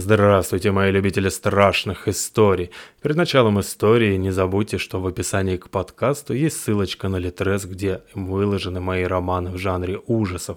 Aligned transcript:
Здравствуйте, 0.00 0.70
мои 0.70 0.90
любители 0.90 1.28
страшных 1.28 2.08
историй. 2.08 2.70
Перед 3.02 3.16
началом 3.16 3.60
истории 3.60 4.16
не 4.16 4.30
забудьте, 4.30 4.78
что 4.78 4.98
в 4.98 5.06
описании 5.06 5.58
к 5.58 5.68
подкасту 5.68 6.32
есть 6.32 6.58
ссылочка 6.58 7.08
на 7.08 7.16
Литрес, 7.16 7.66
где 7.66 8.00
выложены 8.14 8.80
мои 8.80 9.04
романы 9.04 9.50
в 9.50 9.58
жанре 9.58 10.00
ужасов. 10.06 10.56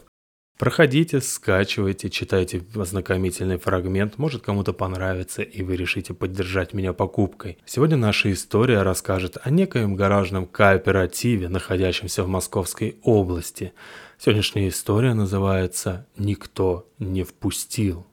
Проходите, 0.57 1.19
скачивайте, 1.19 2.09
читайте 2.09 2.63
ознакомительный 2.73 3.57
фрагмент, 3.57 4.17
может 4.17 4.43
кому-то 4.43 4.71
понравится 4.71 5.41
и 5.41 5.61
вы 5.61 5.75
решите 5.75 6.13
поддержать 6.13 6.73
меня 6.73 6.93
покупкой. 6.93 7.57
Сегодня 7.65 7.97
наша 7.97 8.31
история 8.31 8.81
расскажет 8.83 9.37
о 9.43 9.49
некоем 9.49 9.97
гаражном 9.97 10.45
кооперативе, 10.45 11.49
находящемся 11.49 12.23
в 12.23 12.29
Московской 12.29 12.95
области. 13.03 13.73
Сегодняшняя 14.17 14.69
история 14.69 15.13
называется 15.13 16.07
«Никто 16.15 16.87
не 16.97 17.23
впустил». 17.23 18.07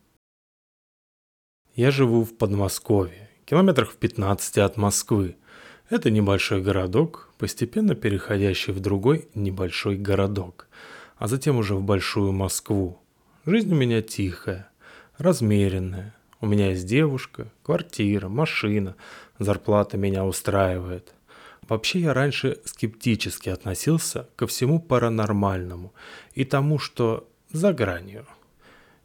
Я 1.81 1.91
живу 1.91 2.25
в 2.25 2.37
Подмосковье, 2.37 3.30
километрах 3.47 3.93
в 3.93 3.97
15 3.97 4.59
от 4.59 4.77
Москвы. 4.77 5.37
Это 5.89 6.11
небольшой 6.11 6.61
городок, 6.61 7.33
постепенно 7.39 7.95
переходящий 7.95 8.73
в 8.73 8.80
другой 8.80 9.29
небольшой 9.34 9.97
городок, 9.97 10.69
а 11.16 11.27
затем 11.27 11.56
уже 11.56 11.75
в 11.75 11.83
большую 11.83 12.33
Москву. 12.33 12.98
Жизнь 13.47 13.73
у 13.73 13.77
меня 13.77 14.03
тихая, 14.03 14.69
размеренная. 15.16 16.15
У 16.43 16.47
меня 16.47 16.73
есть 16.73 16.84
девушка, 16.84 17.51
квартира, 17.62 18.28
машина, 18.28 18.95
зарплата 19.39 19.97
меня 19.97 20.27
устраивает. 20.27 21.15
Вообще 21.67 22.01
я 22.01 22.12
раньше 22.12 22.59
скептически 22.67 23.48
относился 23.48 24.28
ко 24.37 24.47
всему 24.47 24.81
паранормальному 24.81 25.95
и 26.34 26.45
тому, 26.45 26.78
что 26.78 27.27
за 27.51 27.73
гранью. 27.73 28.27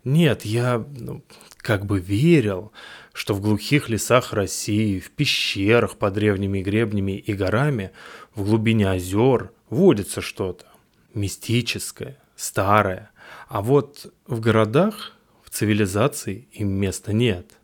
Нет, 0.06 0.46
я 0.46 0.86
ну, 1.00 1.24
как 1.58 1.88
бы 1.88 2.00
верил, 2.00 2.72
что 3.12 3.34
в 3.34 3.42
глухих 3.42 3.90
лесах 3.90 4.34
России, 4.34 5.00
в 5.00 5.10
пещерах 5.10 5.98
под 5.98 6.14
древними 6.14 6.62
гребнями 6.62 7.14
и 7.14 7.34
горами, 7.34 7.92
в 8.36 8.46
глубине 8.46 8.92
озер 8.92 9.52
водится 9.72 10.22
что-то 10.22 10.68
мистическое, 11.16 12.20
старое. 12.36 13.10
А 13.48 13.64
вот 13.64 14.14
в 14.28 14.40
городах, 14.40 15.14
в 15.44 15.50
цивилизации 15.50 16.48
им 16.52 16.70
места 16.70 17.12
нет. 17.12 17.58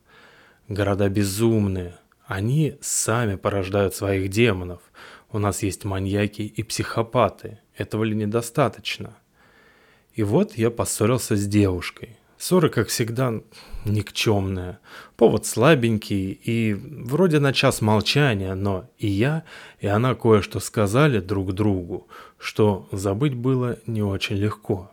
Города 0.68 1.10
безумные, 1.10 1.96
они 2.26 2.78
сами 2.82 3.36
порождают 3.36 3.94
своих 3.94 4.30
демонов. 4.30 4.82
У 5.32 5.38
нас 5.38 5.62
есть 5.62 5.86
маньяки 5.86 6.42
и 6.42 6.64
психопаты. 6.64 7.60
Этого 7.76 8.04
ли 8.04 8.16
недостаточно? 8.16 9.16
И 10.16 10.24
вот 10.24 10.58
я 10.58 10.72
поссорился 10.72 11.36
с 11.36 11.46
девушкой. 11.46 12.18
Ссора, 12.42 12.70
как 12.70 12.88
всегда, 12.88 13.36
никчемная. 13.86 14.80
Повод 15.16 15.46
слабенький 15.46 16.32
и 16.32 16.74
вроде 16.74 17.38
на 17.38 17.54
час 17.54 17.82
молчания, 17.82 18.56
но 18.56 18.90
и 18.98 19.06
я, 19.06 19.44
и 19.80 19.86
она 19.86 20.16
кое-что 20.16 20.60
сказали 20.60 21.20
друг 21.20 21.54
другу, 21.54 22.08
что 22.40 22.90
забыть 22.92 23.36
было 23.36 23.78
не 23.86 24.02
очень 24.02 24.38
легко. 24.38 24.90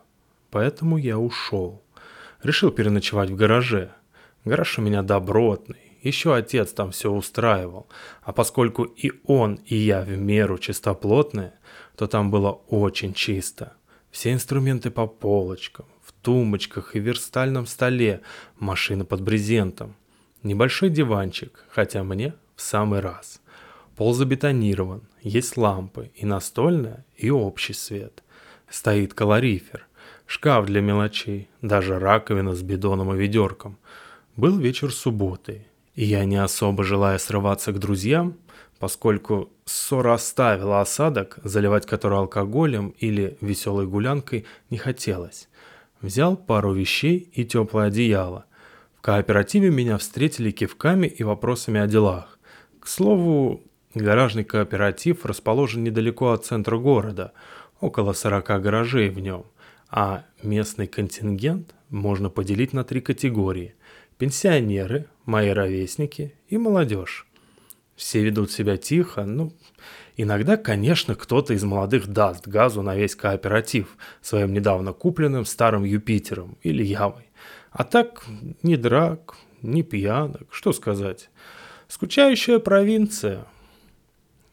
Поэтому 0.51 0.97
я 0.97 1.17
ушел. 1.17 1.81
Решил 2.43 2.69
переночевать 2.69 3.31
в 3.31 3.35
гараже. 3.35 3.93
Гараж 4.45 4.77
у 4.77 4.83
меня 4.83 5.01
добротный. 5.01 5.97
Еще 6.03 6.35
отец 6.35 6.71
там 6.71 6.91
все 6.91 7.11
устраивал. 7.11 7.87
А 8.21 8.31
поскольку 8.31 8.83
и 8.83 9.11
он, 9.25 9.55
и 9.65 9.75
я 9.75 10.01
в 10.01 10.09
меру 10.09 10.59
чистоплотные, 10.59 11.53
то 11.95 12.05
там 12.05 12.29
было 12.29 12.51
очень 12.67 13.15
чисто. 13.15 13.73
Все 14.11 14.33
инструменты 14.33 14.91
по 14.91 15.07
полочкам, 15.07 15.87
тумбочках 16.21 16.95
и 16.95 16.99
верстальном 16.99 17.65
столе, 17.65 18.21
машина 18.59 19.05
под 19.05 19.21
брезентом. 19.21 19.95
Небольшой 20.43 20.89
диванчик, 20.89 21.65
хотя 21.69 22.03
мне 22.03 22.33
в 22.55 22.61
самый 22.61 22.99
раз. 22.99 23.41
Пол 23.95 24.13
забетонирован, 24.13 25.01
есть 25.21 25.57
лампы, 25.57 26.11
и 26.15 26.25
настольная, 26.25 27.05
и 27.17 27.29
общий 27.29 27.73
свет. 27.73 28.23
Стоит 28.69 29.13
калорифер, 29.13 29.85
шкаф 30.25 30.65
для 30.65 30.81
мелочей, 30.81 31.49
даже 31.61 31.99
раковина 31.99 32.55
с 32.55 32.61
бидоном 32.61 33.13
и 33.13 33.17
ведерком. 33.17 33.77
Был 34.37 34.57
вечер 34.57 34.93
субботы, 34.93 35.65
и 35.95 36.05
я 36.05 36.23
не 36.23 36.37
особо 36.37 36.83
желая 36.85 37.17
срываться 37.17 37.73
к 37.73 37.79
друзьям, 37.79 38.37
поскольку 38.79 39.51
ссора 39.65 40.13
оставила 40.13 40.79
осадок, 40.79 41.39
заливать 41.43 41.85
который 41.85 42.19
алкоголем 42.19 42.95
или 42.99 43.37
веселой 43.41 43.85
гулянкой 43.85 44.45
не 44.69 44.77
хотелось. 44.77 45.49
Взял 46.01 46.37
пару 46.37 46.73
вещей 46.73 47.29
и 47.33 47.43
теплое 47.43 47.87
одеяло. 47.87 48.45
В 48.97 49.01
кооперативе 49.01 49.69
меня 49.69 49.97
встретили 49.97 50.51
кивками 50.51 51.07
и 51.07 51.23
вопросами 51.23 51.79
о 51.79 51.87
делах. 51.87 52.39
К 52.79 52.87
слову, 52.87 53.61
гаражный 53.93 54.43
кооператив 54.43 55.25
расположен 55.25 55.83
недалеко 55.83 56.31
от 56.31 56.45
центра 56.45 56.77
города, 56.77 57.33
около 57.81 58.13
40 58.13 58.61
гаражей 58.61 59.09
в 59.09 59.19
нем, 59.19 59.45
а 59.89 60.25
местный 60.43 60.87
контингент 60.87 61.75
можно 61.89 62.29
поделить 62.29 62.73
на 62.73 62.83
три 62.83 63.01
категории– 63.01 63.75
пенсионеры, 64.17 65.07
мои 65.25 65.49
ровесники 65.49 66.35
и 66.49 66.57
молодежь. 66.57 67.28
Все 67.99 68.23
ведут 68.23 68.49
себя 68.49 68.77
тихо, 68.77 69.25
ну, 69.25 69.51
иногда, 70.15 70.55
конечно, 70.55 71.15
кто-то 71.15 71.53
из 71.53 71.65
молодых 71.65 72.07
даст 72.07 72.47
газу 72.47 72.81
на 72.81 72.95
весь 72.95 73.13
кооператив 73.13 73.97
своим 74.21 74.53
недавно 74.53 74.93
купленным 74.93 75.43
старым 75.43 75.83
Юпитером 75.83 76.57
или 76.61 76.81
Явой. 76.81 77.29
А 77.71 77.83
так 77.83 78.23
ни 78.63 78.77
драк, 78.77 79.35
ни 79.61 79.81
пьянок, 79.81 80.47
что 80.49 80.71
сказать. 80.71 81.29
Скучающая 81.89 82.59
провинция. 82.59 83.45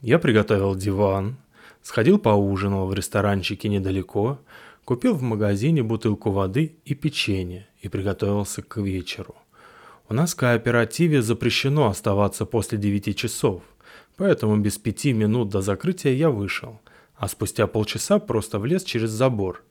Я 0.01 0.19
приготовил 0.19 0.75
диван, 0.75 1.37
сходил 1.83 2.19
поужинал 2.19 2.89
в 2.89 2.95
ресторанчике 2.95 3.69
недалеко, 3.69 4.41
купил 4.85 5.15
в 5.15 5.23
магазине 5.23 5.85
бутылку 5.85 6.33
воды 6.33 6.75
и 6.85 6.97
печенье 6.97 7.69
и 7.81 7.89
приготовился 7.89 8.63
к 8.63 8.79
вечеру. 8.79 9.37
У 10.09 10.15
нас 10.15 10.35
в 10.35 10.37
кооперативе 10.37 11.21
запрещено 11.21 11.89
оставаться 11.89 12.47
после 12.47 12.79
9 12.79 13.17
часов, 13.17 13.63
поэтому 14.17 14.57
без 14.57 14.79
пяти 14.79 15.13
минут 15.13 15.49
до 15.49 15.63
закрытия 15.63 16.13
я 16.13 16.31
вышел, 16.31 16.81
а 17.17 17.27
спустя 17.27 17.67
полчаса 17.67 18.21
просто 18.21 18.61
влез 18.61 18.85
через 18.85 19.11
забор. 19.11 19.65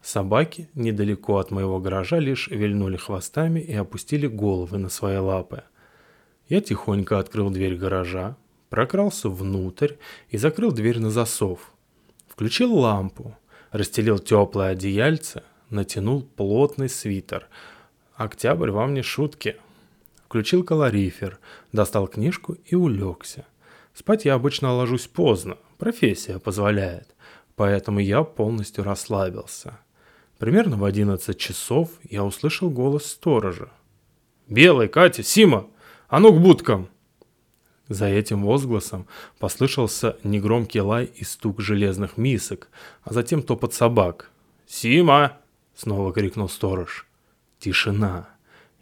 Собаки 0.00 0.70
недалеко 0.74 1.36
от 1.36 1.50
моего 1.50 1.80
гаража 1.80 2.18
лишь 2.18 2.48
вильнули 2.48 2.96
хвостами 2.96 3.60
и 3.60 3.74
опустили 3.74 4.26
головы 4.26 4.78
на 4.78 4.88
свои 4.88 5.18
лапы. 5.18 5.64
Я 6.48 6.62
тихонько 6.62 7.18
открыл 7.18 7.50
дверь 7.50 7.76
гаража, 7.76 8.36
прокрался 8.70 9.28
внутрь 9.28 9.94
и 10.30 10.38
закрыл 10.38 10.72
дверь 10.72 10.98
на 10.98 11.10
засов. 11.10 11.74
Включил 12.28 12.74
лампу, 12.74 13.36
расстелил 13.70 14.18
теплое 14.18 14.70
одеяльце, 14.70 15.42
натянул 15.68 16.22
плотный 16.22 16.88
свитер. 16.88 17.48
Октябрь 18.16 18.70
вам 18.70 18.94
не 18.94 19.02
шутки 19.02 19.56
включил 20.34 20.64
калорифер, 20.64 21.38
достал 21.72 22.08
книжку 22.08 22.56
и 22.64 22.74
улегся. 22.74 23.46
Спать 23.94 24.24
я 24.24 24.34
обычно 24.34 24.74
ложусь 24.74 25.06
поздно, 25.06 25.58
профессия 25.78 26.40
позволяет, 26.40 27.14
поэтому 27.54 28.00
я 28.00 28.24
полностью 28.24 28.82
расслабился. 28.82 29.78
Примерно 30.38 30.76
в 30.76 30.84
11 30.84 31.38
часов 31.38 31.88
я 32.02 32.24
услышал 32.24 32.68
голос 32.68 33.06
сторожа. 33.06 33.70
«Белый, 34.48 34.88
Катя, 34.88 35.22
Сима, 35.22 35.68
а 36.08 36.18
ну 36.18 36.32
к 36.32 36.40
будкам!» 36.40 36.88
За 37.88 38.06
этим 38.06 38.42
возгласом 38.42 39.06
послышался 39.38 40.16
негромкий 40.24 40.80
лай 40.80 41.04
и 41.04 41.22
стук 41.22 41.60
железных 41.60 42.16
мисок, 42.16 42.70
а 43.04 43.12
затем 43.12 43.40
топот 43.40 43.72
собак. 43.72 44.32
«Сима!»— 44.66 45.38
снова 45.76 46.12
крикнул 46.12 46.48
сторож. 46.48 47.06
Тишина. 47.60 48.30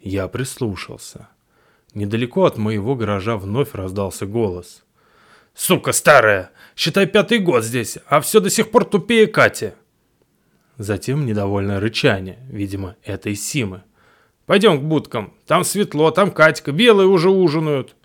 Я 0.01 0.27
прислушался. 0.27 1.29
Недалеко 1.93 2.45
от 2.45 2.57
моего 2.57 2.95
гаража 2.95 3.37
вновь 3.37 3.73
раздался 3.73 4.25
голос. 4.25 4.83
«Сука 5.53 5.91
старая! 5.91 6.51
Считай 6.75 7.05
пятый 7.05 7.37
год 7.37 7.63
здесь, 7.63 7.99
а 8.07 8.19
все 8.19 8.39
до 8.39 8.49
сих 8.49 8.71
пор 8.71 8.85
тупее 8.85 9.27
Кати!» 9.27 9.73
Затем 10.77 11.27
недовольное 11.27 11.79
рычание, 11.79 12.39
видимо, 12.49 12.95
этой 13.03 13.35
Симы. 13.35 13.83
«Пойдем 14.47 14.79
к 14.79 14.83
будкам, 14.83 15.33
там 15.45 15.63
светло, 15.63 16.09
там 16.09 16.31
Катька, 16.31 16.71
белые 16.71 17.07
уже 17.07 17.29
ужинают!» 17.29 17.95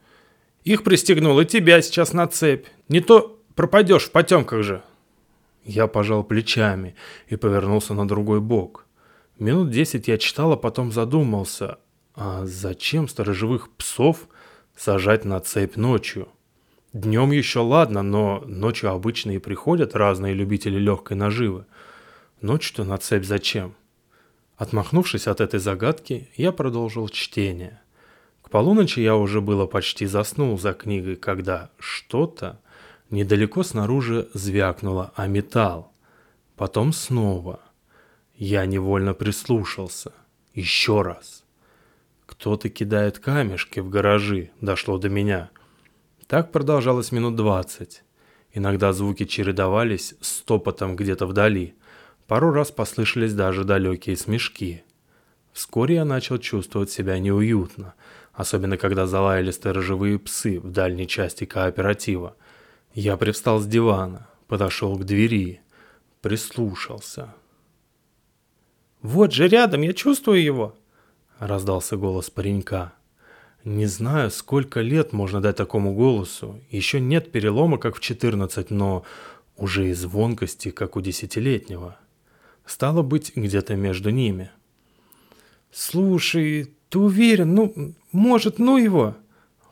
«Их 0.64 0.84
пристегнул, 0.84 1.40
и 1.40 1.46
тебя 1.46 1.80
сейчас 1.80 2.12
на 2.12 2.26
цепь. 2.26 2.66
Не 2.88 3.00
то 3.00 3.40
пропадешь 3.54 4.04
в 4.04 4.10
потемках 4.10 4.62
же!» 4.62 4.82
Я 5.64 5.86
пожал 5.86 6.24
плечами 6.24 6.94
и 7.28 7.36
повернулся 7.36 7.94
на 7.94 8.06
другой 8.06 8.40
бок. 8.40 8.86
Минут 9.38 9.70
десять 9.70 10.08
я 10.08 10.18
читал, 10.18 10.52
а 10.52 10.56
потом 10.56 10.92
задумался, 10.92 11.78
а 12.20 12.46
зачем 12.46 13.06
сторожевых 13.06 13.70
псов 13.76 14.26
сажать 14.76 15.24
на 15.24 15.38
цепь 15.38 15.76
ночью? 15.76 16.28
Днем 16.92 17.30
еще 17.30 17.60
ладно, 17.60 18.02
но 18.02 18.42
ночью 18.44 18.90
обычно 18.90 19.30
и 19.30 19.38
приходят 19.38 19.94
разные 19.94 20.34
любители 20.34 20.80
легкой 20.80 21.16
наживы. 21.16 21.64
Ночью-то 22.40 22.82
на 22.82 22.98
цепь 22.98 23.24
зачем? 23.24 23.76
Отмахнувшись 24.56 25.28
от 25.28 25.40
этой 25.40 25.60
загадки, 25.60 26.28
я 26.34 26.50
продолжил 26.50 27.08
чтение. 27.08 27.80
К 28.42 28.50
полуночи 28.50 28.98
я 28.98 29.14
уже 29.14 29.40
было 29.40 29.66
почти 29.66 30.06
заснул 30.06 30.58
за 30.58 30.72
книгой, 30.72 31.14
когда 31.14 31.70
что-то 31.78 32.60
недалеко 33.10 33.62
снаружи 33.62 34.28
звякнуло 34.34 35.12
о 35.14 35.28
металл. 35.28 35.92
Потом 36.56 36.92
снова. 36.92 37.60
Я 38.34 38.66
невольно 38.66 39.14
прислушался. 39.14 40.12
Еще 40.52 41.02
раз. 41.02 41.44
Кто-то 42.28 42.68
кидает 42.68 43.18
камешки 43.18 43.80
в 43.80 43.88
гаражи, 43.88 44.50
дошло 44.60 44.98
до 44.98 45.08
меня. 45.08 45.48
Так 46.26 46.52
продолжалось 46.52 47.10
минут 47.10 47.36
двадцать. 47.36 48.04
Иногда 48.52 48.92
звуки 48.92 49.24
чередовались 49.24 50.14
с 50.20 50.42
топотом 50.42 50.94
где-то 50.94 51.24
вдали. 51.24 51.74
Пару 52.26 52.52
раз 52.52 52.70
послышались 52.70 53.32
даже 53.32 53.64
далекие 53.64 54.14
смешки. 54.14 54.84
Вскоре 55.54 55.94
я 55.96 56.04
начал 56.04 56.36
чувствовать 56.36 56.90
себя 56.90 57.18
неуютно, 57.18 57.94
особенно 58.34 58.76
когда 58.76 59.06
залаяли 59.06 59.50
сторожевые 59.50 60.18
псы 60.18 60.60
в 60.60 60.70
дальней 60.70 61.08
части 61.08 61.46
кооператива. 61.46 62.36
Я 62.92 63.16
привстал 63.16 63.58
с 63.58 63.66
дивана, 63.66 64.28
подошел 64.48 64.98
к 64.98 65.04
двери, 65.04 65.62
прислушался. 66.20 67.34
«Вот 69.00 69.32
же 69.32 69.48
рядом, 69.48 69.80
я 69.80 69.94
чувствую 69.94 70.42
его!»— 70.42 70.76
раздался 71.38 71.96
голос 71.96 72.30
паренька. 72.30 72.92
Не 73.64 73.86
знаю, 73.86 74.30
сколько 74.30 74.80
лет 74.80 75.12
можно 75.12 75.40
дать 75.40 75.56
такому 75.56 75.94
голосу. 75.94 76.60
Еще 76.70 77.00
нет 77.00 77.32
перелома, 77.32 77.78
как 77.78 77.96
в 77.96 78.00
14, 78.00 78.70
но 78.70 79.04
уже 79.56 79.90
и 79.90 79.92
звонкости, 79.92 80.70
как 80.70 80.96
у 80.96 81.00
десятилетнего. 81.00 81.96
Стало 82.64 83.02
быть, 83.02 83.32
где-то 83.34 83.76
между 83.76 84.10
ними. 84.10 84.50
«Слушай, 85.70 86.72
ты 86.88 86.98
уверен? 86.98 87.54
Ну, 87.54 87.94
может, 88.12 88.58
ну 88.58 88.78
его?» 88.78 89.16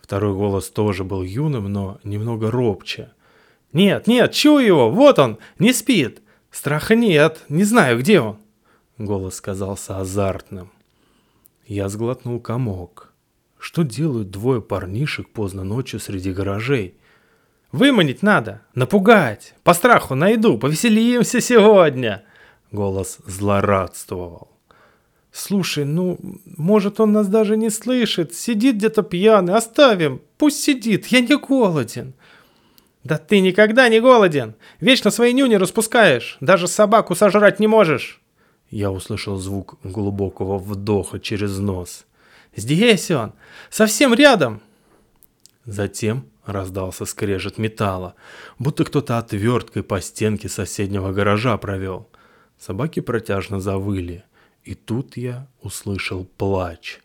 Второй 0.02 0.34
голос 0.34 0.70
тоже 0.70 1.04
был 1.04 1.22
юным, 1.22 1.72
но 1.72 1.98
немного 2.04 2.50
робче. 2.50 3.10
«Нет, 3.72 4.06
нет, 4.06 4.32
чую 4.32 4.64
его, 4.64 4.90
вот 4.90 5.18
он, 5.18 5.38
не 5.58 5.72
спит. 5.72 6.22
Страха 6.50 6.94
нет, 6.94 7.40
не 7.48 7.64
знаю, 7.64 7.98
где 7.98 8.20
он». 8.20 8.38
Голос 8.98 9.40
казался 9.40 9.98
азартным. 9.98 10.70
Я 11.66 11.88
сглотнул 11.88 12.38
комок. 12.38 13.12
Что 13.58 13.82
делают 13.82 14.30
двое 14.30 14.62
парнишек 14.62 15.28
поздно 15.28 15.64
ночью 15.64 15.98
среди 15.98 16.32
гаражей? 16.32 16.94
«Выманить 17.72 18.22
надо, 18.22 18.62
напугать, 18.76 19.54
по 19.64 19.74
страху 19.74 20.14
найду, 20.14 20.58
повеселимся 20.58 21.40
сегодня!» 21.40 22.22
Голос 22.70 23.18
злорадствовал. 23.26 24.52
«Слушай, 25.32 25.84
ну, 25.84 26.18
может, 26.56 27.00
он 27.00 27.12
нас 27.12 27.26
даже 27.26 27.56
не 27.56 27.68
слышит, 27.68 28.32
сидит 28.32 28.76
где-то 28.76 29.02
пьяный, 29.02 29.54
оставим, 29.54 30.22
пусть 30.38 30.62
сидит, 30.62 31.08
я 31.08 31.20
не 31.20 31.36
голоден». 31.36 32.14
«Да 33.02 33.18
ты 33.18 33.40
никогда 33.40 33.88
не 33.88 34.00
голоден, 34.00 34.54
вечно 34.78 35.10
свои 35.10 35.32
нюни 35.32 35.56
распускаешь, 35.56 36.38
даже 36.40 36.68
собаку 36.68 37.16
сожрать 37.16 37.58
не 37.58 37.66
можешь». 37.66 38.22
Я 38.70 38.90
услышал 38.90 39.36
звук 39.36 39.78
глубокого 39.84 40.58
вдоха 40.58 41.20
через 41.20 41.58
нос. 41.58 42.06
«Здесь 42.54 43.10
он! 43.10 43.32
Совсем 43.70 44.14
рядом!» 44.14 44.60
Затем 45.64 46.26
раздался 46.44 47.04
скрежет 47.04 47.58
металла, 47.58 48.14
будто 48.58 48.84
кто-то 48.84 49.18
отверткой 49.18 49.82
по 49.82 50.00
стенке 50.00 50.48
соседнего 50.48 51.12
гаража 51.12 51.56
провел. 51.58 52.08
Собаки 52.58 53.00
протяжно 53.00 53.60
завыли, 53.60 54.24
и 54.64 54.74
тут 54.74 55.16
я 55.16 55.48
услышал 55.60 56.24
плач. 56.36 57.00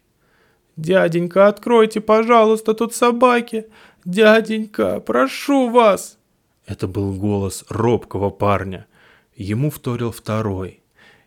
«Дяденька, 0.78 1.48
откройте, 1.48 2.00
пожалуйста, 2.02 2.74
тут 2.74 2.94
собаки! 2.96 3.68
Дяденька, 4.06 5.00
прошу 5.00 5.69
вас!» 5.69 6.18
Это 6.66 6.88
был 6.88 7.14
голос 7.14 7.66
робкого 7.69 8.30
парня. 8.30 8.88
Ему 9.36 9.69
вторил 9.69 10.12
второй. 10.12 10.81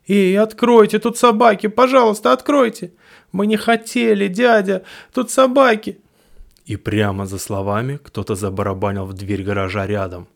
«Эй, 0.06 0.38
откройте, 0.38 0.98
тут 0.98 1.16
собаки, 1.16 1.68
пожалуйста, 1.68 2.32
откройте! 2.32 2.92
Мы 3.32 3.46
не 3.46 3.56
хотели, 3.56 4.28
дядя, 4.28 4.82
тут 5.12 5.30
собаки!» 5.30 5.98
И 6.66 6.76
прямо 6.76 7.26
за 7.26 7.38
словами 7.38 7.98
кто-то 8.02 8.34
забарабанил 8.34 9.06
в 9.06 9.14
дверь 9.14 9.42
гаража 9.42 9.86
рядом. 9.86 10.28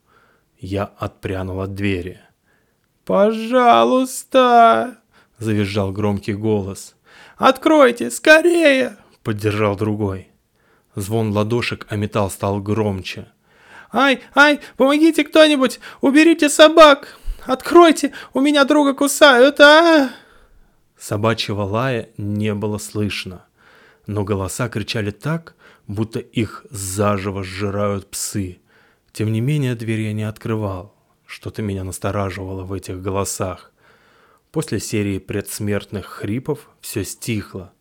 Я 0.58 0.84
отпрянул 0.98 1.60
от 1.60 1.74
двери. 1.74 2.20
«Пожалуйста!»— 3.04 4.98
завизжал 5.38 5.92
громкий 5.92 6.34
голос. 6.34 6.94
«Откройте, 7.36 8.10
скорее!»— 8.10 8.96
поддержал 9.22 9.76
другой. 9.76 10.28
Звон 10.94 11.30
ладошек, 11.32 11.86
а 11.90 11.96
металл 11.96 12.30
стал 12.30 12.60
громче. 12.60 13.26
«Ай, 13.92 14.20
ай, 14.34 14.60
помогите 14.76 15.24
кто-нибудь! 15.24 15.80
Уберите 16.00 16.48
собак!» 16.48 17.18
Откройте! 17.48 18.12
У 18.34 18.40
меня 18.40 18.64
друга 18.66 18.92
кусают, 18.92 19.58
а!» 19.58 20.10
Собачьего 20.98 21.62
лая 21.62 22.10
не 22.18 22.52
было 22.52 22.76
слышно, 22.76 23.46
но 24.06 24.22
голоса 24.22 24.68
кричали 24.68 25.12
так, 25.12 25.54
будто 25.86 26.18
их 26.18 26.66
заживо 26.68 27.42
сжирают 27.42 28.10
псы. 28.10 28.58
Тем 29.12 29.32
не 29.32 29.40
менее, 29.40 29.74
дверь 29.74 30.02
я 30.02 30.12
не 30.12 30.24
открывал. 30.24 30.94
Что-то 31.24 31.62
меня 31.62 31.84
настораживало 31.84 32.64
в 32.64 32.72
этих 32.74 33.00
голосах. 33.00 33.72
После 34.52 34.78
серии 34.78 35.18
предсмертных 35.18 36.04
хрипов 36.04 36.68
все 36.82 37.02
стихло. 37.02 37.72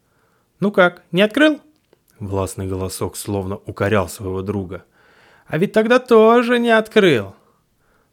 «Ну 0.61 0.71
как, 0.71 1.03
не 1.11 1.21
открыл?» 1.21 1.59
Властный 2.19 2.67
голосок 2.67 3.17
словно 3.17 3.57
укорял 3.65 4.07
своего 4.07 4.41
друга. 4.41 4.85
«А 5.45 5.57
ведь 5.57 5.73
тогда 5.73 5.99
тоже 5.99 6.57
не 6.57 6.69
открыл!» 6.69 7.35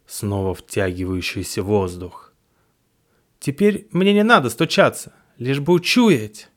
Снова 0.07 0.53
втягивающийся 0.53 1.63
воздух. 1.63 2.33
Теперь 3.39 3.87
мне 3.91 4.13
не 4.13 4.23
надо 4.23 4.49
стучаться, 4.49 5.13
лишь 5.37 5.59
бы 5.59 5.73
учуять. 5.73 6.49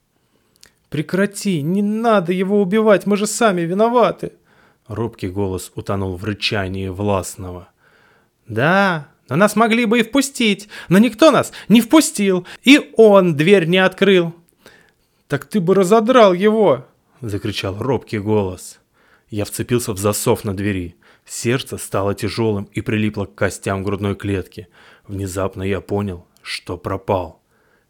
Прекрати, 0.88 1.60
не 1.60 1.82
надо 1.82 2.32
его 2.32 2.62
убивать, 2.62 3.06
мы 3.06 3.16
же 3.16 3.26
сами 3.26 3.62
виноваты. 3.62 4.32
Робкий 4.86 5.28
голос 5.28 5.70
утонул 5.74 6.16
в 6.16 6.24
рычании 6.24 6.88
властного. 6.88 7.68
Да, 8.46 9.08
но 9.28 9.36
нас 9.36 9.54
могли 9.54 9.84
бы 9.84 10.00
и 10.00 10.02
впустить, 10.02 10.68
но 10.88 10.98
никто 10.98 11.30
нас 11.30 11.52
не 11.68 11.82
впустил, 11.82 12.46
и 12.62 12.92
он 12.96 13.36
дверь 13.36 13.66
не 13.66 13.78
открыл. 13.78 14.34
Так 15.26 15.44
ты 15.44 15.60
бы 15.60 15.74
разодрал 15.74 16.32
его, 16.32 16.86
закричал 17.20 17.76
робкий 17.78 18.18
голос. 18.18 18.80
Я 19.28 19.44
вцепился 19.44 19.92
в 19.92 19.98
засов 19.98 20.44
на 20.44 20.56
двери. 20.56 20.96
Сердце 21.28 21.76
стало 21.76 22.14
тяжелым 22.14 22.64
и 22.72 22.80
прилипло 22.80 23.26
к 23.26 23.34
костям 23.34 23.82
грудной 23.82 24.16
клетки. 24.16 24.68
Внезапно 25.06 25.62
я 25.62 25.82
понял, 25.82 26.26
что 26.42 26.78
пропал. 26.78 27.42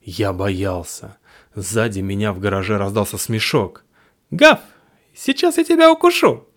Я 0.02 0.32
боялся. 0.32 1.18
Сзади 1.54 2.00
меня 2.00 2.32
в 2.32 2.40
гараже 2.40 2.78
раздался 2.78 3.16
смешок. 3.16 3.84
«Гав, 4.32 4.58
сейчас 5.14 5.56
я 5.56 5.64
тебя 5.64 5.92
укушу!» 5.92 6.48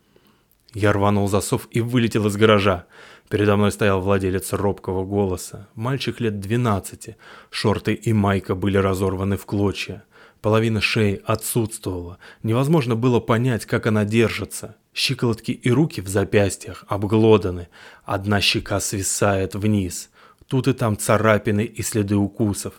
Я 0.74 0.92
рванул 0.92 1.28
засов 1.28 1.68
и 1.70 1.82
вылетел 1.82 2.26
из 2.28 2.36
гаража. 2.36 2.88
Передо 3.30 3.58
мной 3.58 3.72
стоял 3.72 4.02
владелец 4.02 4.52
робкого 4.52 5.06
голоса. 5.06 5.70
Мальчик 5.76 6.20
лет 6.20 6.40
двенадцати. 6.40 7.16
Шорты 7.52 7.94
и 7.94 8.12
майка 8.12 8.56
были 8.56 8.78
разорваны 8.78 9.38
в 9.38 9.46
клочья. 9.46 10.04
Половина 10.42 10.82
шеи 10.82 11.22
отсутствовала. 11.24 12.18
Невозможно 12.42 12.96
было 12.96 13.20
понять, 13.20 13.66
как 13.66 13.86
она 13.86 14.06
держится. 14.06 14.76
Щиколотки 14.94 15.52
и 15.52 15.72
руки 15.72 16.02
в 16.02 16.08
запястьях 16.08 16.84
обглоданы. 16.88 17.68
Одна 18.04 18.42
щека 18.42 18.80
свисает 18.80 19.54
вниз. 19.54 20.10
Тут 20.48 20.68
и 20.68 20.74
там 20.74 20.98
царапины 20.98 21.64
и 21.64 21.82
следы 21.84 22.16
укусов. 22.16 22.74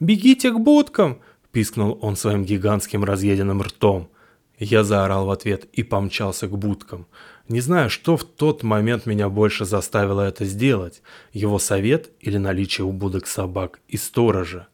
«Бегите 0.00 0.50
к 0.50 0.58
будкам!»– 0.58 1.20
пискнул 1.52 1.98
он 2.00 2.16
своим 2.16 2.44
гигантским 2.44 3.04
разъеденным 3.04 3.62
ртом. 3.62 4.08
Я 4.58 4.82
заорал 4.82 5.26
в 5.26 5.30
ответ 5.30 5.66
и 5.72 5.82
помчался 5.82 6.48
к 6.48 6.56
будкам. 6.56 7.06
Не 7.48 7.60
знаю, 7.60 7.90
что 7.90 8.16
в 8.16 8.24
тот 8.24 8.62
момент 8.62 9.06
меня 9.06 9.28
больше 9.28 9.64
заставило 9.64 10.22
это 10.22 10.44
сделать. 10.44 11.02
Его 11.32 11.58
совет 11.58 12.10
или 12.20 12.38
наличие 12.38 12.86
у 12.86 12.92
будок 12.92 13.26
собак 13.26 13.80
и 13.88 13.96
сторожа. 13.96 14.68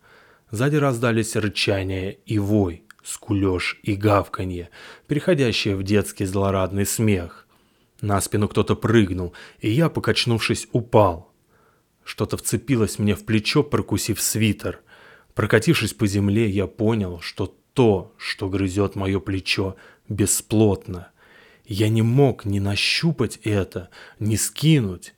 Сзади 0.50 0.76
раздались 0.76 1.36
рычания 1.36 2.16
и 2.24 2.38
вой, 2.38 2.84
скулеж 3.04 3.78
и 3.82 3.94
гавканье, 3.94 4.70
переходящее 5.06 5.76
в 5.76 5.82
детский 5.82 6.24
злорадный 6.24 6.86
смех. 6.86 7.46
На 8.00 8.20
спину 8.20 8.48
кто-то 8.48 8.74
прыгнул, 8.74 9.34
и 9.60 9.70
я, 9.70 9.90
покачнувшись, 9.90 10.68
упал. 10.72 11.32
Что-то 12.04 12.38
вцепилось 12.38 12.98
мне 12.98 13.14
в 13.14 13.26
плечо, 13.26 13.62
прокусив 13.62 14.20
свитер. 14.20 14.80
Прокатившись 15.34 15.92
по 15.92 16.06
земле, 16.06 16.48
я 16.48 16.66
понял, 16.66 17.20
что 17.20 17.54
то, 17.74 18.14
что 18.16 18.48
грызет 18.48 18.94
мое 18.94 19.20
плечо, 19.20 19.76
бесплотно. 20.08 21.08
Я 21.66 21.90
не 21.90 22.00
мог 22.00 22.46
ни 22.46 22.58
нащупать 22.58 23.38
это, 23.44 23.90
ни 24.18 24.36
скинуть. 24.36 25.14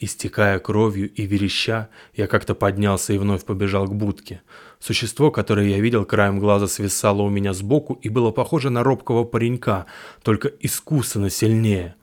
Истекая 0.00 0.60
кровью 0.60 1.10
и 1.12 1.26
вереща, 1.26 1.88
я 2.14 2.28
как-то 2.28 2.54
поднялся 2.54 3.12
и 3.12 3.18
вновь 3.18 3.44
побежал 3.44 3.86
к 3.86 3.94
будке. 3.94 4.42
Существо, 4.78 5.32
которое 5.32 5.68
я 5.68 5.80
видел 5.80 6.04
краем 6.04 6.38
глаза, 6.38 6.68
свисало 6.68 7.22
у 7.22 7.28
меня 7.28 7.52
сбоку 7.52 7.94
и 7.94 8.08
было 8.08 8.30
похоже 8.30 8.70
на 8.70 8.84
робкого 8.84 9.24
паренька, 9.24 9.86
только 10.22 10.52
искусственно 10.60 11.30
сильнее. 11.30 11.96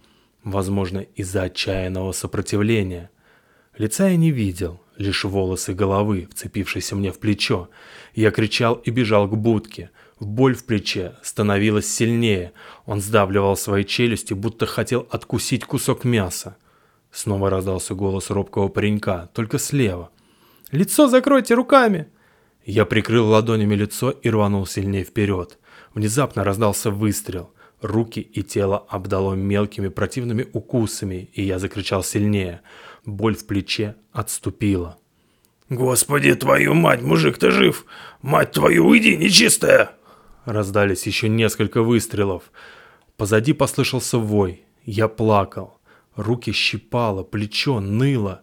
Возможно, 0.43 1.05
из-за 1.15 1.43
отчаянного 1.43 2.11
сопротивления. 2.11 3.09
Лица 3.77 4.09
я 4.09 4.17
не 4.17 4.31
видел, 4.31 4.81
лишь 4.97 5.23
волосы 5.23 5.73
головы, 5.73 6.27
вцепившиеся 6.29 6.97
мне 6.97 7.13
в 7.13 7.19
плечо. 7.19 7.69
Я 8.13 8.31
кричал 8.31 8.75
и 8.75 8.89
бежал 8.89 9.25
к 9.27 9.37
будке. 9.37 9.89
Боль 10.19 10.55
в 10.55 10.65
плече 10.65 11.15
становилась 11.23 11.87
сильнее. 11.87 12.51
Он 12.85 12.99
сдавливал 12.99 13.55
свои 13.55 13.85
челюсти, 13.85 14.33
будто 14.33 14.65
хотел 14.65 15.07
откусить 15.09 15.63
кусок 15.63 16.03
мяса. 16.03 16.57
Снова 17.15 17.49
раздался 17.49 17.95
голос 17.95 18.29
робкого 18.29 18.67
паренька, 18.67 19.29
только 19.33 19.57
слева. 19.57 20.09
«Лицо 20.71 21.07
закройте 21.07 21.53
руками!» 21.53 22.09
Я 22.65 22.83
прикрыл 22.83 23.29
ладонями 23.29 23.73
лицо 23.73 24.11
и 24.11 24.29
рванул 24.29 24.67
сильнее 24.67 25.05
вперед. 25.05 25.57
Внезапно 25.93 26.43
раздался 26.43 26.91
выстрел. 26.91 27.53
Руки 27.81 28.19
и 28.19 28.43
тело 28.43 28.85
обдало 28.89 29.33
мелкими 29.33 29.87
противными 29.87 30.45
укусами, 30.51 31.29
и 31.31 31.41
я 31.41 31.57
закричал 31.57 32.03
сильнее. 32.03 32.59
Боль 33.05 33.37
в 33.37 33.47
плече 33.47 33.95
отступила. 34.11 34.97
«Господи, 35.69 36.33
твою 36.35 36.73
мать, 36.73 37.01
мужик, 37.01 37.37
ты 37.37 37.49
жив! 37.49 37.85
Мать 38.21 38.51
твою, 38.51 38.87
уйди, 38.87 39.15
нечистая!» 39.15 39.91
Раздались 40.43 41.07
еще 41.07 41.29
несколько 41.29 41.81
выстрелов. 41.81 42.51
Позади 43.15 43.53
послышался 43.53 44.17
вой. 44.17 44.65
Я 44.83 45.07
плакал. 45.07 45.74
Руки 46.15 46.53
щипало, 46.53 47.23
плечо 47.23 47.79
ныло. 47.79 48.41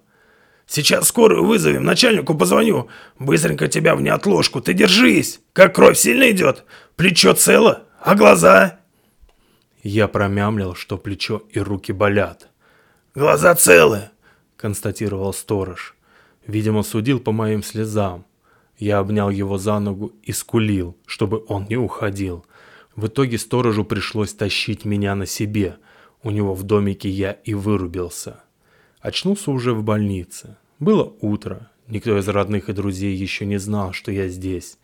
«Сейчас 0.67 1.09
скорую 1.09 1.45
вызовем, 1.45 1.85
начальнику 1.85 2.35
позвоню. 2.35 2.89
Быстренько 3.19 3.69
тебя 3.69 3.95
в 3.95 4.01
неотложку, 4.01 4.61
ты 4.61 4.73
держись! 4.73 5.41
Как 5.53 5.75
кровь 5.75 5.99
сильно 5.99 6.31
идет? 6.31 6.65
Плечо 6.97 7.35
цело? 7.35 7.85
А 8.01 8.15
глаза?» 8.15 8.79
Я 9.83 10.09
промямлил, 10.09 10.75
что 10.75 10.97
плечо 10.97 11.43
и 11.51 11.59
руки 11.59 11.93
болят. 11.93 12.49
«Глаза 13.15 13.55
целы!»— 13.55 14.11
констатировал 14.57 15.35
сторож. 15.35 15.95
Видимо, 16.47 16.83
судил 16.83 17.21
по 17.21 17.33
моим 17.33 17.63
слезам. 17.63 18.25
Я 18.79 18.99
обнял 18.99 19.31
его 19.31 19.59
за 19.59 19.79
ногу 19.79 20.13
и 20.23 20.33
скулил, 20.33 20.97
чтобы 21.07 21.45
он 21.49 21.67
не 21.69 21.77
уходил. 21.77 22.47
В 22.97 23.07
итоге 23.07 23.39
сторожу 23.39 23.85
пришлось 23.85 24.33
тащить 24.33 24.85
меня 24.85 25.15
на 25.15 25.27
себе. 25.27 25.77
У 26.23 26.31
него 26.31 26.55
в 26.55 26.63
домике 26.63 27.09
я 27.09 27.33
и 27.33 27.55
вырубился. 27.55 28.43
Очнулся 29.01 29.51
уже 29.51 29.75
в 29.75 29.83
больнице. 29.83 30.57
Было 30.79 31.13
утро. 31.21 31.71
Никто 31.89 32.17
из 32.17 32.29
родных 32.29 32.69
и 32.69 32.73
друзей 32.73 33.15
еще 33.15 33.45
не 33.45 33.59
знал, 33.59 33.93
что 33.93 34.13
я 34.13 34.29
здесь. 34.29 34.79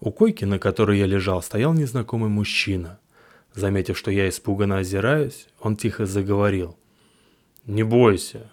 У 0.00 0.10
койки, 0.10 0.44
на 0.44 0.58
которой 0.58 0.98
я 0.98 1.06
лежал, 1.06 1.42
стоял 1.42 1.72
незнакомый 1.74 2.28
мужчина. 2.28 2.98
Заметив, 3.54 3.96
что 3.96 4.10
я 4.10 4.28
испуганно 4.28 4.78
озираюсь, 4.78 5.46
он 5.60 5.76
тихо 5.76 6.06
заговорил. 6.06 6.76
«Не 7.66 7.82
бойся. 7.82 8.50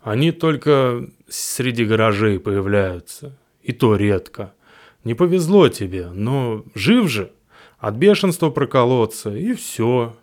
Они 0.00 0.32
только 0.32 1.06
среди 1.28 1.84
гаражей 1.84 2.38
появляются. 2.38 3.36
И 3.62 3.72
то 3.72 3.96
редко. 3.96 4.54
Не 5.04 5.14
повезло 5.14 5.68
тебе, 5.68 6.08
но 6.08 6.64
жив 6.74 7.08
же. 7.10 7.32
От 7.78 7.96
бешенства 7.96 8.50
проколоться, 8.50 9.34
и 9.34 9.52
все. 9.54 10.16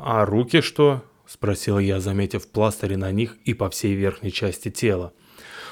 А 0.00 0.24
руки 0.24 0.60
что? 0.60 1.02
Спросил 1.26 1.78
я, 1.78 2.00
заметив 2.00 2.48
пластыри 2.48 2.94
на 2.94 3.10
них 3.10 3.36
и 3.44 3.52
по 3.52 3.68
всей 3.68 3.94
верхней 3.94 4.30
части 4.30 4.70
тела. 4.70 5.12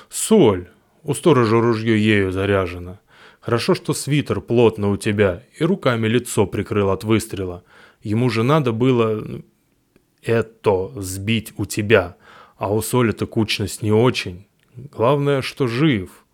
Соль. 0.09 0.69
У 1.03 1.15
сторожа 1.15 1.61
ружье 1.61 1.97
ею 1.97 2.33
заряжено. 2.33 2.99
Хорошо, 3.41 3.77
что 3.77 3.95
свитер 3.95 4.41
плотно 4.41 4.91
у 4.91 4.97
тебя, 4.97 5.45
и 5.57 5.65
руками 5.65 6.09
лицо 6.09 6.47
прикрыл 6.47 6.91
от 6.91 7.05
выстрела. 7.05 7.63
Ему 8.03 8.29
же 8.29 8.43
надо 8.43 8.73
было 8.73 9.25
это 10.23 10.91
сбить 11.01 11.55
у 11.57 11.65
тебя, 11.65 12.17
а 12.57 12.75
у 12.75 12.83
соли-то 12.83 13.29
кучность 13.29 13.83
не 13.83 13.93
очень. 13.93 14.49
Главное, 14.75 15.43
что 15.43 15.69
жив. 15.69 16.25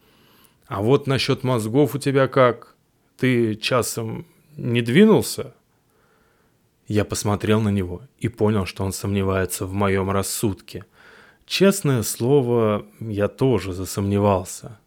А 0.67 0.81
вот 0.81 1.07
насчет 1.07 1.45
мозгов 1.45 1.95
у 1.95 1.99
тебя 1.99 2.29
как? 2.29 2.75
Ты 3.19 3.57
часом 3.57 4.27
не 4.57 4.81
двинулся? 4.81 5.55
Я 6.89 7.05
посмотрел 7.05 7.61
на 7.61 7.71
него 7.71 8.03
и 8.19 8.29
понял, 8.29 8.67
что 8.67 8.85
он 8.85 8.93
сомневается 8.93 9.67
в 9.67 9.73
моем 9.73 10.11
рассудке. 10.11 10.85
Честное 11.47 12.03
слово, 12.03 12.87
я 13.01 13.29
тоже 13.29 13.73
засомневался. 13.73 14.79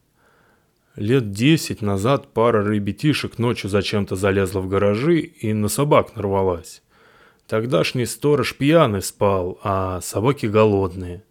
Лет 0.96 1.32
десять 1.32 1.82
назад 1.82 2.34
пара 2.34 2.66
ребятишек 2.68 3.38
ночью 3.38 3.70
зачем-то 3.70 4.16
залезла 4.16 4.62
в 4.62 4.70
гаражи 4.70 5.20
и 5.20 5.54
на 5.54 5.68
собак 5.68 6.16
нарвалась. 6.16 6.82
Тогдашний 7.48 8.06
сторож 8.06 8.56
пьяный 8.56 9.02
спал, 9.02 9.60
а 9.64 10.02
собаки 10.02 10.46
голодные. 10.46 11.24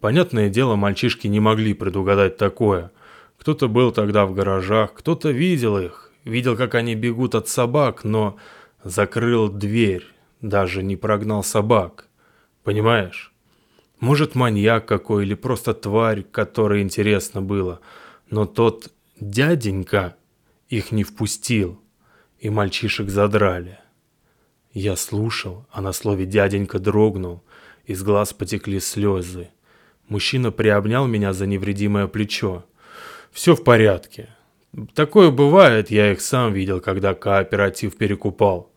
Понятное 0.00 0.48
дело, 0.48 0.74
мальчишки 0.74 1.26
не 1.26 1.40
могли 1.40 1.74
предугадать 1.74 2.36
такое– 2.36 2.90
кто-то 3.38 3.68
был 3.68 3.92
тогда 3.92 4.26
в 4.26 4.34
гаражах, 4.34 4.94
кто-то 4.94 5.30
видел 5.30 5.78
их, 5.78 6.10
видел, 6.24 6.56
как 6.56 6.74
они 6.74 6.94
бегут 6.94 7.34
от 7.34 7.48
собак, 7.48 8.04
но 8.04 8.36
закрыл 8.84 9.48
дверь, 9.48 10.06
даже 10.40 10.82
не 10.82 10.96
прогнал 10.96 11.42
собак. 11.42 12.08
Понимаешь? 12.62 13.32
Может, 14.00 14.34
маньяк 14.34 14.86
какой 14.86 15.24
или 15.24 15.34
просто 15.34 15.74
тварь, 15.74 16.22
которой 16.22 16.82
интересно 16.82 17.42
было. 17.42 17.80
Но 18.30 18.46
тот 18.46 18.92
дяденька 19.18 20.16
их 20.68 20.92
не 20.92 21.04
впустил, 21.04 21.80
и 22.38 22.50
мальчишек 22.50 23.08
задрали. 23.08 23.78
Я 24.72 24.96
слушал, 24.96 25.66
а 25.70 25.80
на 25.80 25.92
слове 25.92 26.26
«дяденька» 26.26 26.78
дрогнул, 26.78 27.42
из 27.86 28.02
глаз 28.02 28.32
потекли 28.32 28.80
слезы. 28.80 29.50
Мужчина 30.08 30.50
приобнял 30.50 31.06
меня 31.06 31.32
за 31.32 31.46
невредимое 31.46 32.06
плечо 32.08 32.64
все 33.34 33.56
в 33.56 33.64
порядке. 33.64 34.28
Такое 34.94 35.30
бывает, 35.30 35.90
я 35.90 36.12
их 36.12 36.20
сам 36.20 36.52
видел, 36.52 36.80
когда 36.80 37.14
кооператив 37.14 37.96
перекупал. 37.96 38.72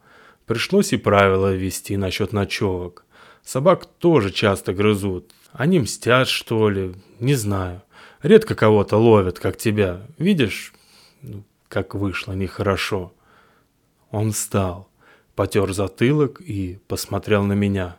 Пришлось 0.47 0.93
и 0.93 0.97
правила 0.97 1.53
ввести 1.53 1.97
насчет 1.97 2.33
ночевок. 2.33 3.05
Собак 3.43 3.85
тоже 3.85 4.31
часто 4.31 4.73
грызут. 4.73 5.31
Они 5.51 5.79
мстят, 5.79 6.27
что 6.29 6.69
ли, 6.69 6.95
не 7.19 7.35
знаю. 7.35 7.83
Редко 8.23 8.55
кого-то 8.55 8.97
ловят, 8.97 9.39
как 9.39 9.57
тебя. 9.57 10.07
Видишь, 10.17 10.73
ну, 11.21 11.43
как 11.67 11.93
вышло 11.93 12.31
нехорошо. 12.31 13.13
Он 14.09 14.31
встал, 14.31 14.89
потер 15.35 15.73
затылок 15.73 16.41
и 16.41 16.79
посмотрел 16.87 17.43
на 17.43 17.53
меня. 17.53 17.97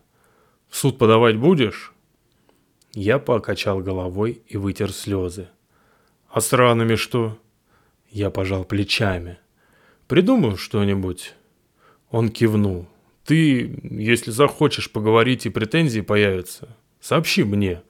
«В 0.69 0.77
суд 0.77 0.99
подавать 0.99 1.37
будешь?» 1.37 1.93
Я 2.93 3.19
покачал 3.19 3.81
головой 3.81 4.43
и 4.49 4.57
вытер 4.57 4.93
слезы. 4.93 5.49
А 6.31 6.41
с 6.41 6.53
ранами 6.53 6.95
что? 6.97 7.39
Я 8.11 8.31
пожал 8.31 8.65
плечами. 8.65 9.39
Придумаю 10.09 10.57
что-нибудь. 10.57 11.35
Он 12.11 12.29
кивнул. 12.31 12.87
Ты, 13.25 13.79
если 13.83 14.31
захочешь 14.31 14.91
поговорить 14.91 15.45
и 15.45 15.51
претензии 15.51 16.01
появятся, 16.01 16.77
сообщи 17.01 17.45
мне. 17.45 17.83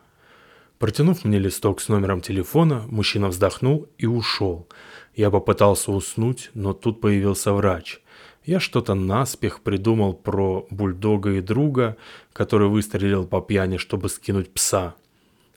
Протянув 0.81 1.25
мне 1.25 1.39
листок 1.39 1.81
с 1.81 1.89
номером 1.89 2.21
телефона, 2.21 2.85
мужчина 2.89 3.29
вздохнул 3.29 3.89
и 3.99 4.07
ушел. 4.07 4.69
Я 5.15 5.31
попытался 5.31 5.93
уснуть, 5.93 6.51
но 6.55 6.73
тут 6.73 7.01
появился 7.01 7.53
врач. 7.53 8.01
Я 8.45 8.61
что-то 8.61 8.95
наспех 8.95 9.61
придумал 9.61 10.15
про 10.15 10.67
бульдога 10.71 11.35
и 11.35 11.41
друга, 11.41 11.97
который 12.33 12.69
выстрелил 12.69 13.27
по 13.27 13.41
пьяни, 13.41 13.77
чтобы 13.77 14.09
скинуть 14.09 14.53
пса. 14.53 14.95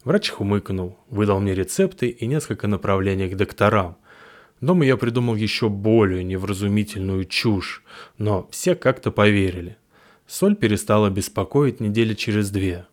Врач 0.03 0.29
хмыкнул, 0.31 0.97
выдал 1.09 1.39
мне 1.39 1.55
рецепты 1.55 2.09
и 2.09 2.25
несколько 2.27 2.67
направлений 2.67 3.29
к 3.29 3.37
докторам. 3.37 3.97
Дома 4.61 4.85
я 4.85 4.95
придумал 4.95 5.35
еще 5.35 5.69
более 5.69 6.23
невразумительную 6.23 7.25
чушь, 7.25 7.83
но 8.19 8.47
все 8.51 8.75
как-то 8.75 9.11
поверили. 9.11 9.77
Соль 10.27 10.55
перестала 10.55 11.09
беспокоить 11.09 11.79
недели 11.79 12.13
через 12.13 12.51
две, 12.51 12.85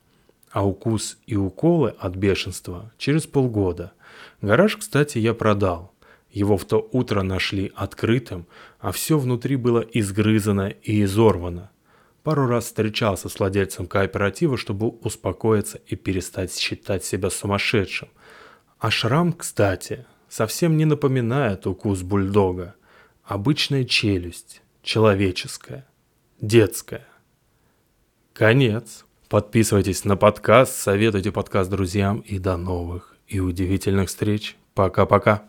а 0.51 0.67
укус 0.67 1.19
и 1.27 1.37
уколы 1.37 1.95
от 1.99 2.17
бешенства 2.17 2.91
через 2.97 3.27
полгода. 3.27 3.93
Гараж, 4.41 4.79
кстати, 4.79 5.19
я 5.19 5.35
продал. 5.35 5.93
Его 6.31 6.57
в 6.57 6.65
то 6.65 6.89
утро 6.93 7.23
нашли 7.23 7.71
открытым, 7.75 8.47
а 8.81 8.91
все 8.91 9.19
внутри 9.19 9.57
было 9.57 9.81
изгрызано 9.81 10.69
и 10.83 11.03
изорвано. 11.03 11.71
Пару 12.23 12.47
раз 12.47 12.65
встречался 12.65 13.29
с 13.29 13.39
владельцем 13.39 13.87
кооператива, 13.87 14.57
чтобы 14.57 14.89
успокоиться 14.89 15.81
и 15.87 15.97
перестать 15.97 16.55
считать 16.57 17.05
себя 17.05 17.31
сумасшедшим. 17.31 18.09
А 18.79 18.91
шрам, 18.91 19.33
кстати, 19.33 20.07
совсем 20.29 20.77
не 20.77 20.85
напоминает 20.85 21.67
укус 21.67 22.03
бульдога. 22.03 22.75
Обычная 23.25 23.85
челюсть, 23.85 24.63
человеческая, 24.83 25.87
детская. 26.41 27.07
Конец. 28.33 29.05
Подписывайтесь 29.29 30.05
на 30.05 30.17
подкаст, 30.17 30.75
советуйте 30.75 31.31
подкаст 31.31 31.69
друзьям 31.69 32.21
и 32.21 32.39
до 32.39 32.57
новых 32.57 33.15
и 33.27 33.41
удивительных 33.41 34.09
встреч. 34.09 34.57
Пока-пока. 34.73 35.43